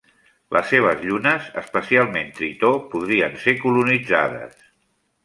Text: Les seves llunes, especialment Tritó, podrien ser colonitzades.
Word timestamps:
Les 0.55 0.69
seves 0.73 1.01
llunes, 1.09 1.51
especialment 1.61 2.31
Tritó, 2.39 2.71
podrien 2.95 3.37
ser 3.45 3.55
colonitzades. 3.61 4.57